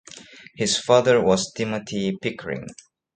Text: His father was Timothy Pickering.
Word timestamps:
His 0.55 0.79
father 0.79 1.21
was 1.23 1.53
Timothy 1.53 2.17
Pickering. 2.19 2.65